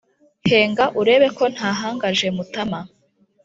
henga 0.49 0.85
urebe 1.01 1.27
ko 1.37 1.43
ntahangaje 1.53 2.27
mutama, 2.35 2.79